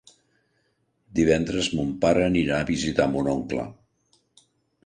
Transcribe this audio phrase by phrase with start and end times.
[1.19, 3.67] Divendres mon pare anirà a visitar mon oncle.